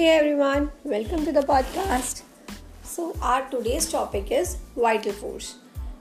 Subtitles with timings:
[0.00, 2.22] Hey everyone, welcome to the podcast.
[2.82, 5.48] So our today's topic is vital force.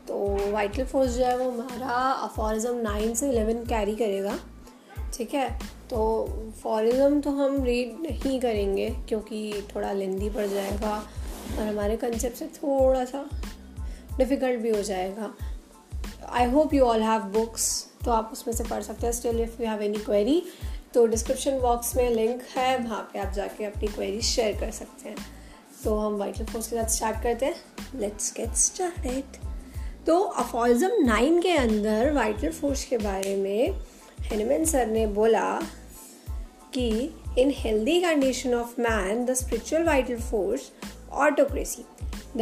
[0.07, 1.97] तो vital force जो है वो हमारा
[2.27, 4.37] अफॉरिज्म नाइन से इलेवन कैरी करेगा
[5.17, 5.49] ठीक है
[5.89, 5.99] तो
[6.63, 12.47] फॉरिज्म तो हम रीड नहीं करेंगे क्योंकि थोड़ा लेंदी पड़ जाएगा और हमारे कंसेप्ट से
[12.55, 13.29] थोड़ा सा
[14.17, 15.33] डिफ़िकल्ट भी हो जाएगा
[16.29, 17.69] I hope you all have books
[18.05, 20.43] तो आप उसमें से पढ़ सकते हैं still if you have any query
[20.93, 25.09] तो डिस्क्रिप्शन बॉक्स में लिंक है, वहाँ पे आप जाके अपनी क्वेरी शेयर कर सकते
[25.09, 25.17] हैं।
[25.83, 27.55] तो हम वाइटल फोर्स के साथ स्टार्ट करते हैं।
[27.95, 29.37] लेट्स गेट स्टार्टेड
[30.05, 33.79] तो अफॉल्जम नाइन के अंदर वाइटल फोर्स के बारे में
[34.21, 35.61] हेनमैन सर ने बोला
[36.73, 36.89] कि
[37.39, 40.71] in healthy condition of man the spiritual vital force
[41.11, 41.85] autocracy
[42.37, 42.41] the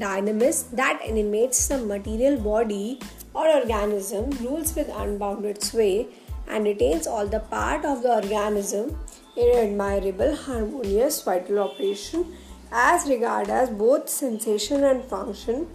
[0.00, 2.98] dynamis that animates the material body
[3.36, 6.06] और organism rules with unbounded sway
[6.48, 8.98] and retains all the part of the organism
[9.36, 12.24] in admirable harmonious vital operation
[12.72, 15.66] as regard as both sensation and function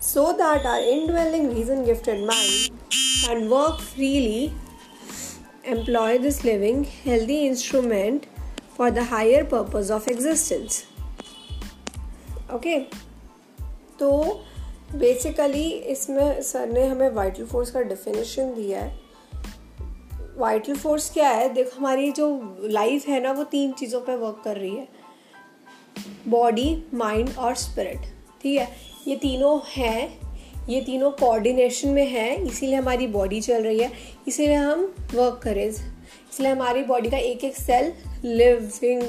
[0.00, 2.70] so that our indwelling reason gifted mind
[3.24, 4.52] can work freely
[5.64, 8.26] employ this living healthy instrument
[8.76, 10.86] for the higher purpose of existence
[12.50, 12.78] okay
[13.98, 14.10] तो
[14.94, 18.97] basically इसमें sir ने हमें vital force का definition दिया है
[20.38, 21.54] vital force क्या है?
[21.54, 24.88] देखो, हमारी जो लाइफ है ना, वो तीन चीज़ों पे वर्क कर रही है।
[26.28, 27.98] बॉडी माइंड और स्पिरिट
[28.42, 28.68] ठीक है?
[29.08, 30.18] ये तीनों हैं,
[30.68, 33.92] ये तीनों कोऑर्डिनेशन में है, इसीलिए हमारी बॉडी चल रही है।
[34.28, 37.92] इसीलिए हम वर्क करें। इसलिए हमारी बॉडी का एक एक सेल
[38.24, 39.02] लिविंग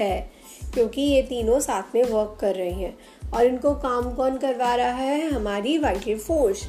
[0.00, 0.30] है,
[0.74, 2.98] क्योंकि ये तीनों साथ में वर्क कर रही हैं।
[3.34, 5.30] और इनको काम कौन करवा रहा है?
[5.30, 6.68] हमारी वाइटल फोर्स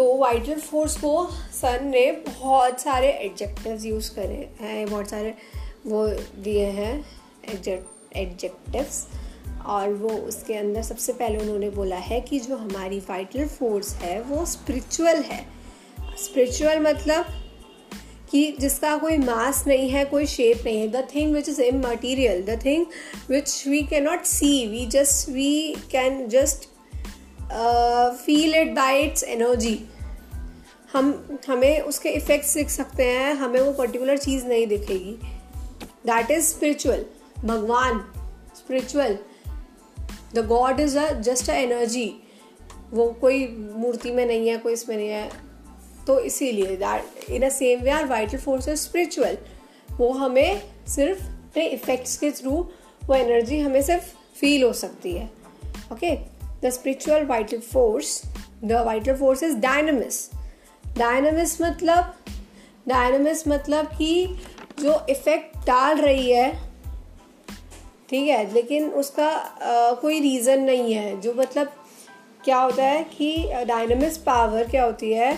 [0.00, 1.10] तो वाइटल फोर्स को
[1.52, 5.34] सन ने बहुत सारे एडजेक्टिव्स यूज़ करे हैं, बहुत सारे
[5.86, 6.06] वो
[6.44, 6.92] दिए हैं
[8.16, 9.06] एडजेक्टिव्स
[9.66, 14.20] और वो उसके अंदर सबसे पहले उन्होंने बोला है कि जो हमारी वाइटल फोर्स है,
[14.22, 15.44] वो स्पिरिचुअल है।
[16.24, 17.26] स्पिरिचुअल मतलब
[18.30, 22.42] कि जिसका कोई मास नहीं है, कोई शेप नहीं है। The thing which is immaterial
[22.44, 22.86] the thing
[23.30, 25.52] which we can not see we just we
[25.92, 26.68] can just
[27.52, 29.74] feel it by its energy
[30.92, 35.12] हम, हमें उसके इफ़ेक्ट्स दिख सकते हैं, हमें वो पर्टिकुलर चीज़ नहीं दिखेगी।
[36.06, 37.04] दैट इज़ स्पिरिचुअल
[37.44, 38.00] भगवान
[38.56, 39.18] spiritual
[40.34, 42.12] the God is a just a energy
[42.90, 43.46] वो कोई
[43.76, 45.30] मूर्ति में नहीं है, कोई इसमें नहीं है।
[46.06, 49.36] तो इसीलिए that in a same way our vital force spiritual
[49.90, 52.50] वो हमें सिर्फ़ अपने इफेक्ट्स के थ्रू
[53.06, 54.04] वो एनर्जी हमें सिर्फ़
[54.40, 55.30] फील हो सकती है।
[55.92, 56.14] Okay
[56.62, 58.22] the spiritual vital force
[58.64, 60.28] the vital force is dynamis
[60.98, 62.14] dynamis मतलब
[62.88, 64.36] डायनमिस मतलब कि
[64.80, 66.50] जो इफ़ेक्ट डाल रही है
[68.10, 71.72] ठीक है लेकिन उसका आ, कोई रीज़न नहीं है जो मतलब
[72.44, 73.32] क्या होता है कि
[73.66, 75.32] डायनमिस पावर क्या होती है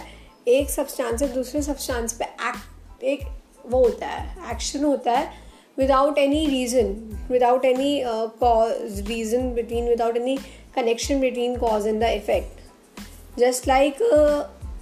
[0.49, 3.27] एक सब्सटेंस से दूसरे सब्सटेंस पे एक्ट एक
[3.67, 5.31] वो होता है एक्शन होता है
[5.79, 6.93] without any reason
[7.31, 8.03] without any
[8.41, 10.37] cause reason between without any
[10.75, 14.03] connection between cause and the effect just like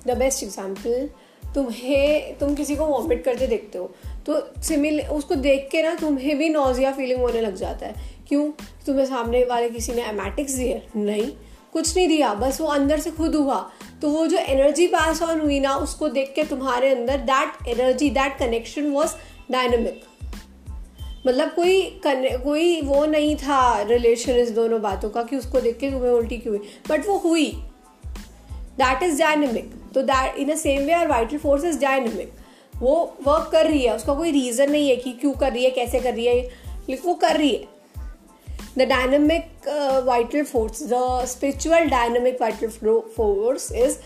[0.07, 1.09] the best example
[1.55, 3.91] तुम्हें, तुम किसी को वॉमिट करते देखते हो
[4.27, 7.95] तो सिमिल उसको देख के ना तुम्हें भी नोजिया फीलिंग होने लग जाता है।
[8.29, 8.51] क्यों?
[8.87, 11.31] तुम्हें सामने वाले किसी ने एमेटिक्स दिए नहीं।
[11.73, 13.59] कुछ नहीं दिया, बस वो अंदर से खुद हुआ।
[14.03, 18.11] तो वो जो एनर्जी पास ऑन हुई ना, उसको देख के तुम्हारे अंदर that energy
[18.11, 19.15] that connection was
[19.51, 20.01] dynamic
[21.27, 25.91] मतलब कोई कोई वो नहीं था रिलेशन इस दोनों बातों का कि उसको देख के
[25.91, 27.47] तुम्हें उल्टी क्यों हुई। बट वो हुई।
[28.77, 32.33] दैट इज़ डायनेमिक तो that in a same way our vital force is dynamic
[32.75, 35.71] वो वर्क कर रही है, उसका कोई रीज़न नहीं है कि क्यों कर रही है,
[35.71, 36.35] कैसे कर रही है
[36.89, 37.79] लेकिन वो कर रही है।
[38.79, 39.69] The dynamic
[40.07, 42.69] vital force the spiritual dynamic vital
[43.17, 43.97] force is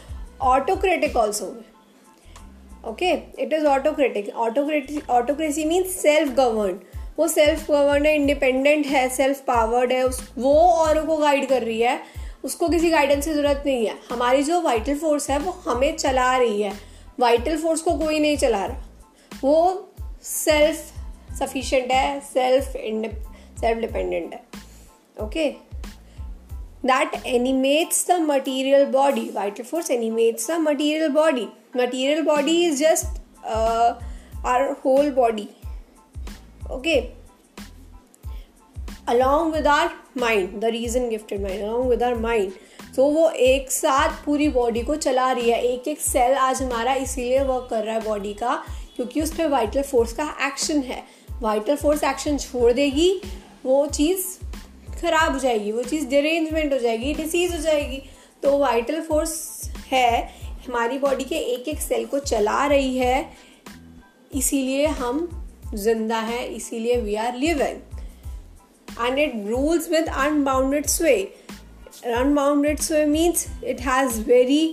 [0.44, 1.46] autocratic also
[2.84, 3.10] okay
[3.42, 6.78] it is autocratic autocratic autocracy means self govern
[7.18, 11.62] वो सेल्फ गवर्न है इंडिपेंडेंट है सेल्फ पावर्ड है, उस वो औरों को गाइड कर
[11.62, 11.98] रही है।
[12.44, 16.36] उसको किसी गाइडेंस की ज़रूरत नहीं है। हमारी जो वाइटल फोर्स है, वो हमें चला
[16.36, 16.72] रही है।
[17.20, 19.90] वाइटल फोर्स को कोई नहीं चला रहा। वो
[20.22, 20.92] सेल्फ
[21.38, 22.72] सफिशेंट है सेल्फ
[23.60, 24.42] सेल्फ डिपेंडेंट है
[25.22, 25.48] okay
[26.86, 31.46] that animates the material body vital force animates the material body
[31.76, 33.20] material body is just
[34.46, 35.48] our whole body
[36.70, 37.00] okay
[39.10, 42.52] along with our mind the reason gifted mind along with our mind
[42.96, 46.94] तो वो एक साथ पूरी body को चला रही है। एक एक सेल आज हमारा
[46.94, 48.54] इसीलिए वर्क कर रहा है बॉडी का,
[48.96, 51.02] क्योंकि उस पर वाइटल फोर्स का एक्शन है।
[51.42, 53.10] वाइटल फोर्स एक्शन छोड़ देगी,
[53.64, 54.26] वो चीज़
[55.00, 58.02] खराब हो जाएगी, वो चीज़ डिरेंजमेंट हो जाएगी डिसीज हो जाएगी।
[58.42, 60.22] तो वाइटल फोर्स है,
[60.66, 63.28] हमारी बॉडी के एक एक सेल को चला रही है,
[64.34, 65.28] इसीलिए हम
[65.74, 67.93] ज़िंदा हैं, इसीलिए we are living
[69.00, 71.14] and it rules with unbounded sway
[72.04, 74.64] unbounded sway means it has very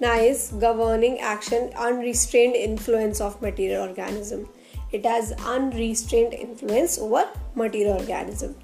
[0.00, 4.48] nice governing action unrestrained influence of material organism
[4.92, 7.24] it has unrestrained influence over
[7.54, 8.54] material organism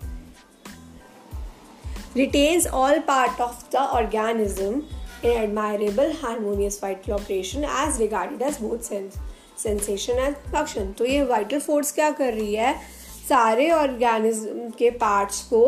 [2.15, 4.87] retains all part of the organism
[5.23, 9.25] in admirable harmonious vital operation as regarded as both sense
[9.59, 12.75] sensation and function तो ये vital force क्या कर रही है
[13.29, 15.61] सारे organism के parts को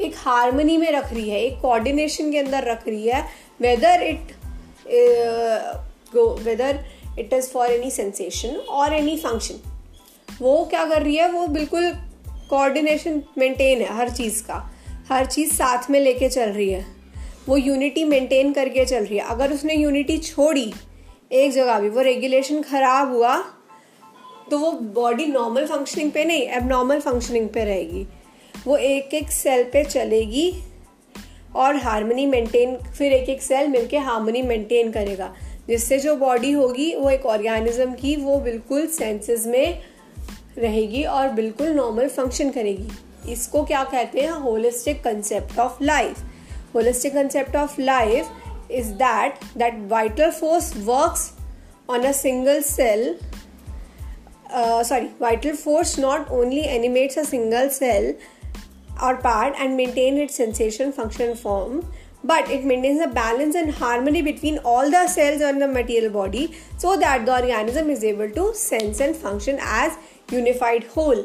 [0.00, 3.24] एक हारमोनी में रख रही है, एक कोऑर्डिनेशन के अंदर रख रही है
[3.60, 4.32] whether it
[6.44, 6.84] whether
[7.18, 9.60] it is for any sensation और एनी फ़ंक्शन
[10.40, 11.30] वो क्या कर रही है?
[11.32, 11.90] वो बिल्कुल
[12.50, 14.54] कोऑर्डिनेशन मेंटेन है हर चीज़ का।
[15.10, 16.84] हर चीज़ साथ में लेके चल रही है।
[17.48, 20.72] वो यूनिटी मेंटेन करके चल रही है। अगर उसने यूनिटी छोड़ी
[21.32, 23.36] एक जगह भी, वो रेगुलेशन ख़राब हुआ
[24.50, 28.06] तो वो बॉडी नॉर्मल फंक्शनिंग पे नहीं एब नॉर्मल फंक्शनिंग पे रहेगी।
[28.66, 30.52] वो एक एक सेल पे चलेगी
[31.56, 35.34] और हारमोनी मेंटेन फिर एक एक सेल मिलके हारमोनी मेंटेन करेगा।
[35.68, 39.82] जिससे जो बॉडी होगी, वो एक ऑर्गेनिज्म की, वो बिल्कुल सेंसेस में
[40.58, 44.30] रहेगी और बिल्कुल नॉर्मल फ़ंक्शन करेगी। इसको क्या कहते हैं?
[44.30, 46.18] Holistic concept of life
[46.74, 48.28] holistic concept of life
[48.70, 51.30] is that that vital force works
[51.90, 53.16] on a single cell
[54.52, 58.14] sorry vital force not only animates a single cell
[59.02, 61.84] or part and maintain its sensation, function, form.
[62.22, 66.54] But it maintains a balance and harmony between all the cells on the material body
[66.76, 69.96] so that the organism is able to sense and function as
[70.30, 71.22] unified whole.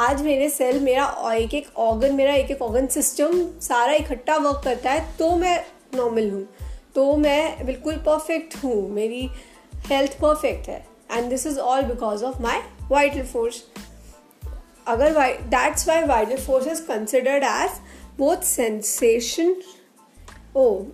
[0.00, 1.04] आज मेरे cell मेरा
[1.34, 3.32] एक एक organ मेरा एक एक organ system
[3.62, 5.56] सारा इकट्ठा वर्क करता है तो मैं
[5.94, 6.46] नॉर्मल हूँ
[6.94, 9.28] तो मैं बिल्कुल परफेक्ट हूँ मेरी
[9.90, 12.60] हेल्थ परफेक्ट है and this is all because of my
[12.90, 13.62] vital force
[14.86, 17.70] अगर that's why vital force is considered as
[18.18, 19.54] both sensation
[20.56, 20.84] oh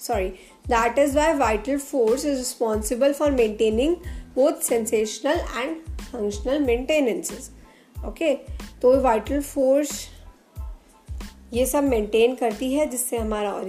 [0.00, 0.28] sorry
[0.68, 3.96] that is why vital force is responsible for maintaining
[4.34, 7.50] both sensational and functional maintenances
[8.06, 8.34] okay
[8.82, 9.90] तो vital force
[11.52, 13.62] ये सब maintain करती है जिससे हमारा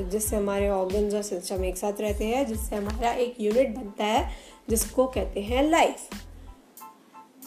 [0.00, 4.30] जिससे हमारे ऑर्गन्स और सिस्टम एक साथ रहते हैं, जिससे हमारा एक यूनिट बनता है
[4.70, 6.08] जिसको कहते हैं life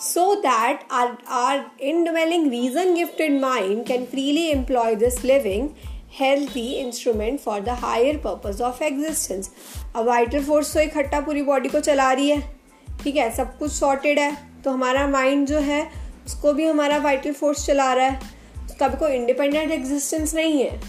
[0.03, 5.69] so that our, our indwelling reason gifted mind can freely employ this living
[6.19, 9.51] healthy instrument for the higher purpose of existence
[9.95, 12.57] अब वाइटल फोर्स तो इकट्ठा पूरी बॉडी को चला रही है।
[13.03, 15.91] ठीक है सब कुछ सॉर्टेड है। तो हमारा माइंड जो है
[16.25, 18.19] उसको भी हमारा वाइटल फोर्स चला रहा है।
[18.65, 20.81] उसका भी कोई इंडिपेंडेंट एग्जिस्टेंस नहीं है।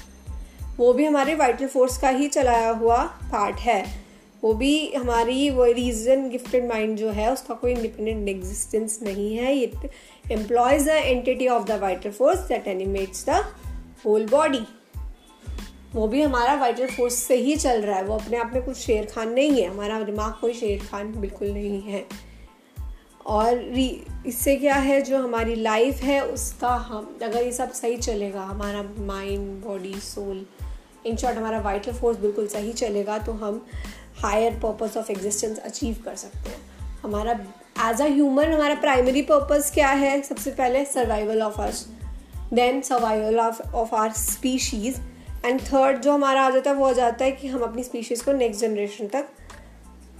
[0.76, 4.01] वो भी हमारे वाइटल फोर्स का ही चलाया हुआ पार्ट है।
[4.44, 9.58] वो भी हमारी वो रीजन गिफ्टेड माइंड जो है, उसका कोई इंडिपेंडेंट एग्जिस्टेंस नहीं है।
[9.58, 9.90] It
[10.32, 13.44] employs the entity of the vital force that animates the
[14.06, 14.60] whole body
[15.94, 18.76] वो भी हमारा वाइटल फोर्स से ही चल रहा है। वो अपने आप में कुछ
[18.76, 22.06] शेर खान नहीं है। हमारा दिमाग कोई शेर खान बिल्कुल नहीं है।
[23.26, 23.58] और
[24.26, 28.82] इससे क्या है, जो हमारी लाइफ है, उसका हम, अगर ये सब सही चलेगा, हमारा
[28.98, 30.46] mind body soul
[31.06, 33.66] in short हमारा वाइटल फोर्स बिल्कुल सही चलेगा तो हम
[34.16, 36.60] higher purpose of existence achieve कर सकते हैं।
[37.02, 37.32] हमारा
[37.90, 40.22] एज अ ह्यूमन हमारा प्राइमरी पर्पज क्या है?
[40.22, 41.72] सबसे पहले survival of our
[42.52, 45.00] then survival of of our species
[45.46, 48.24] and third जो हमारा आ जाता है, वो आ जाता है कि हम अपनी स्पीशीज़
[48.24, 49.28] को नेक्स्ट जनरेशन तक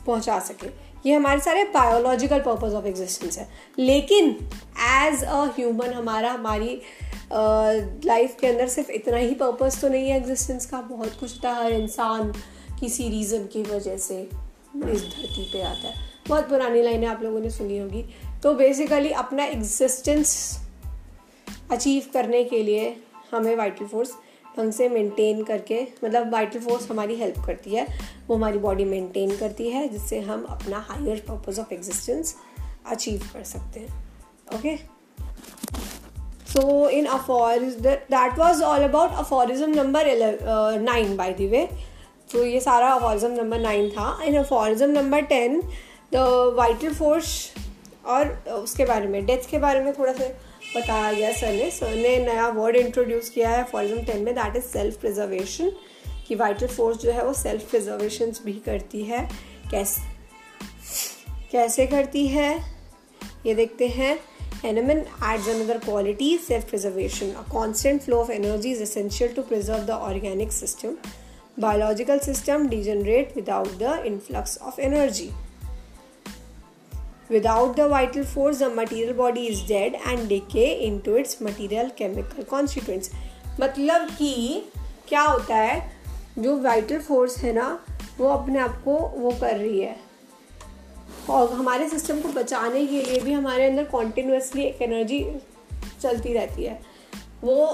[0.07, 0.71] पहुँचा सकें।
[1.07, 3.49] ये हमारे सारे बायोलॉजिकल पर्पज ऑफ़ एग्जिस्टेंस है।
[3.79, 4.49] लेकिन
[4.81, 6.83] एज अ ह्यूमन हमारा, हमारी
[7.33, 11.55] लाइफ के अंदर सिर्फ़ इतना ही पर्पज तो नहीं है एग्जिस्टेंस का, बहुत कुछ था
[11.55, 12.33] हर इंसान
[12.81, 15.95] किसी रीज़न की वजह से इस धरती पे आता है।
[16.29, 18.05] बहुत पुरानी लाइनें आप लोगों ने सुनी होगी।
[18.43, 20.59] तो बेसिकली अपना एग्जिस्टेंस
[21.71, 22.97] अचीव करने के लिए
[23.33, 24.12] हमें वाइटल फोर्स
[24.59, 27.87] ढंग से मेंटेन करके मतलब वाइटल फोर्स हमारी हेल्प करती है,
[28.29, 32.35] वो हमारी बॉडी मेंटेन करती है, जिससे हम अपना higher purpose of existence
[32.87, 34.05] achieve कर सकते हैं।
[34.55, 34.77] Okay
[36.52, 40.06] so in aphorism that was all about aphorism number
[40.80, 41.68] nine by the way
[42.32, 44.18] तो ये सारा अफॉरिज्म नंबर नाइन था.
[44.25, 45.61] In aphorism number ten
[46.12, 46.16] the
[46.56, 47.52] vital force
[48.06, 50.25] और उसके बारे में डेथ के बारे में थोड़ा सा
[50.76, 54.35] बताया गया सर ने सर ने नया वर्ड इंट्रोड्यूस किया है फॉरिज्म टेन में.
[54.35, 55.73] दैट इज़ सेल्फ प्रिजर्वेशन
[56.28, 59.28] कि वाइटल फोर्स जो है वो सेल्फ प्रिजर्वेशन भी करती है.
[59.71, 60.11] कैसे
[61.52, 62.50] कैसे करती है?
[63.47, 64.18] ये देखते हैं.
[64.62, 67.35] Hahnemann adds another quality self preservation.
[67.35, 70.99] A constant flow of energy is essential to preserve the organic system.
[71.59, 75.35] Biological system degenerate without the influx of energy.
[77.28, 82.45] Without the vital force, the material body is dead and decay into its material chemical
[82.45, 83.11] constituents.
[83.61, 84.62] मतलब कि
[85.09, 85.81] क्या होता है
[86.38, 87.69] जो vital force है ना
[88.19, 89.97] वो अपने आप को वो कर रही है
[91.31, 95.25] और हमारे सिस्टम को बचाने के लिए भी हमारे अंदर कॉन्टिन्यूसली एक एनर्जी
[96.02, 96.81] चलती रहती है।
[97.45, 97.64] वो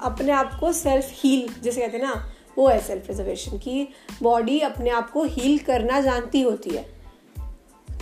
[0.00, 3.88] अपने आप को सेल्फ हील जैसे कहते हैं ना, वो है सेल्फ प्रिजर्वेशन की
[4.22, 6.84] बॉडी अपने आप को हील करना जानती होती है।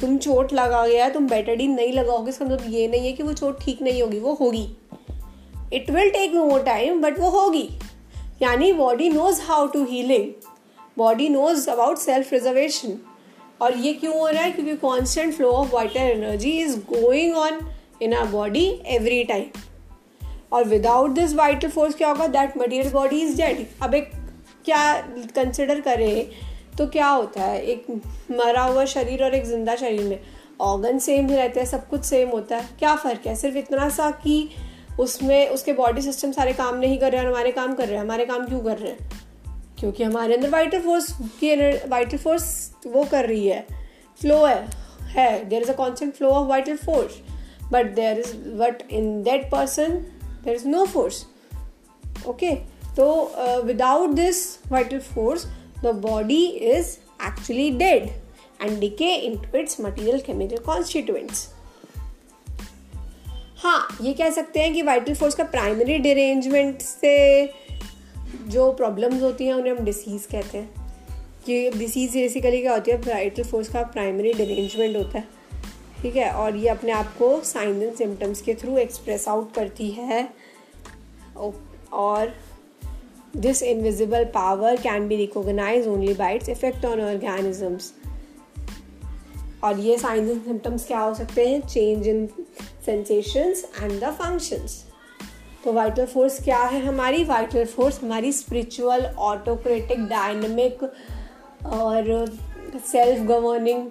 [0.01, 3.33] तुम चोट लगा गया तुम बेटाडीन नहीं लगाओगे, इसका मतलब ये नहीं है कि वो
[3.33, 4.69] चोट ठीक नहीं होगी, वो होगी।
[5.73, 7.69] It will take more time but वो होगी।
[8.43, 10.33] यानी body knows how to healing
[10.99, 12.99] body knows about self preservation
[13.61, 14.51] और ये क्यों हो रहा है?
[14.51, 17.61] क्योंकि constant flow of vital energy is going on
[18.03, 19.45] in our body every time
[20.53, 22.27] और विदाउट दिस वाइटल फोर्स क्या होगा?
[22.27, 24.11] That material body is dead अब एक
[24.65, 24.95] क्या
[25.35, 26.27] कंसिडर करें
[26.79, 27.63] तो क्या होता है?
[27.63, 27.87] एक
[28.31, 30.21] मरा हुआ शरीर और एक ज़िंदा शरीर में
[30.61, 33.35] ऑर्गन सेम ही रहते हैं, सब कुछ सेम होता है। क्या फ़र्क है?
[33.37, 34.49] सिर्फ़ इतना सा कि
[35.01, 38.05] उसमें, उसके बॉडी सिस्टम सारे काम नहीं कर रहे और हमारे काम कर रहे हैं।
[38.05, 39.24] हमारे काम क्यों कर रहे हैं?
[39.85, 41.55] क्योंकि हमारे अंदर वाइटल फोर्स की
[41.89, 42.45] वाइटल फोर्स
[42.87, 43.67] वो कर रही है।
[44.21, 44.69] फ्लो है
[45.03, 47.19] है। There is a constant flow of vital force
[47.73, 49.89] but there is but in that person
[50.45, 51.27] there is no force
[52.27, 52.55] okay
[52.97, 53.33] तो
[53.65, 55.47] without this vital force
[55.85, 58.05] the body is actually dead
[58.61, 61.43] and decay into its material chemical constituents.
[63.57, 67.15] हाँ ये कह सकते हैं कि vital force का primary derangement से
[68.49, 70.85] जो प्रॉब्लम्स होती हैं, उन्हें हम डिसीज़ कहते हैं।
[71.47, 75.29] कि डिसीज़ बेसिकली क्या होती है वाइटल फोर्स का प्राइमरी डिरेंजमेंट होता है।
[76.03, 76.31] ठीक है?
[76.31, 80.29] और ये अपने आप को साइन एंड सिम्टम्स के थ्रू एक्सप्रेस आउट करती है।
[81.93, 82.35] और
[83.37, 87.83] this invisible power can be recognise only by its effect on organisms.
[89.65, 91.61] और ये साइंस एंड सिम्टम्स क्या हो सकते हैं?
[91.61, 92.29] Change in
[92.87, 94.94] sensations and the functions
[95.65, 97.23] तो वाइटल फोर्स क्या है हमारी?
[97.25, 100.83] वाइटल फोर्स हमारी स्पिरिचुअल ऑटोक्रेटिक डायनमिक
[101.67, 102.27] और
[102.87, 103.87] सेल्फ गवर्निंग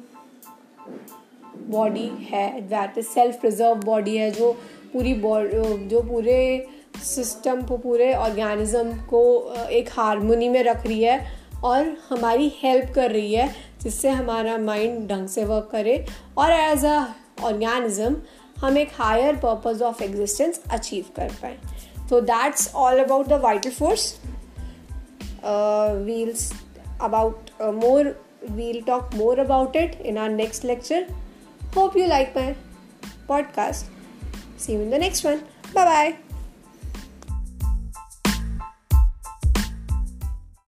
[1.69, 4.51] बॉडी है। That is self preserve body है जो
[4.93, 6.67] पूरी जो पूरे
[7.03, 11.19] सिस्टम को, पूरे ऑर्गेनिज्म को एक हारमोनी में रख रही है
[11.63, 13.49] और हमारी हेल्प कर रही है
[13.81, 16.05] जिससे हमारा माइंड ढंग से वर्क करे।
[16.37, 16.99] और एज अ
[17.43, 18.15] ऑर्गेनिज्म
[18.57, 21.57] हम एक higher purpose of existence achieve कर पाए।
[22.10, 24.19] तो that's all about the vital force
[26.05, 26.53] we'll
[27.01, 31.05] about more we'll talk more about it in our next lecture
[31.75, 32.53] hope you like my
[33.27, 33.86] podcast
[34.62, 35.36] see you in the next one
[35.75, 36.22] bye bye